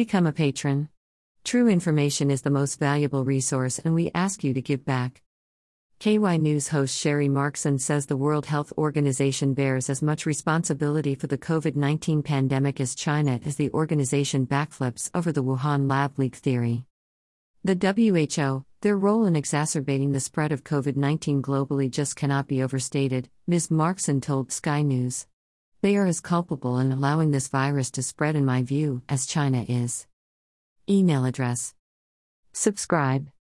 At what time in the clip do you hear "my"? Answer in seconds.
28.44-28.62